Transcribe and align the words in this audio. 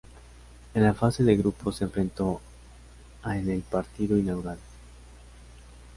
En 0.73 0.81
la 0.81 0.95
fase 0.95 1.23
de 1.23 1.37
grupos 1.37 1.75
se 1.75 1.83
enfrentó 1.83 2.41
a 3.21 3.37
en 3.37 3.51
el 3.51 3.61
partido 3.61 4.17
inaugural. 4.17 4.57